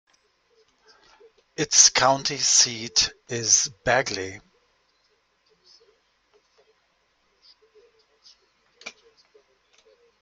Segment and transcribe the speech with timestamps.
[1.55, 4.41] Its county seat is Bagley.